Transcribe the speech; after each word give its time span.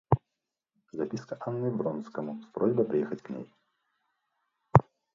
Записка 0.93 1.37
Анны 1.45 1.69
Вронскому 1.69 2.41
с 2.41 2.45
просьбой 2.47 2.85
приехать 2.85 3.21
к 3.21 3.29
ней. 3.29 3.45